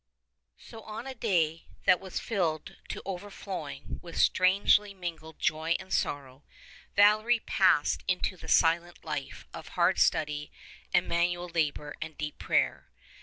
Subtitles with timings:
[0.57, 6.43] So on a day that was filled to overflowing with strangely mingled joy and sorrow,
[6.95, 10.51] Valery passed into the silent life of hard study
[10.91, 12.89] and manual labor and deep prayer.